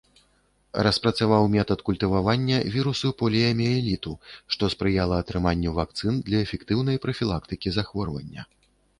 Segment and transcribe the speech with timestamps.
[0.85, 4.13] Распрацаваў метад культывавання віруса поліяміэліту,
[4.55, 8.41] што спрыяла атрыманню вакцын для эфектыўнай прафілактыкі захворвання.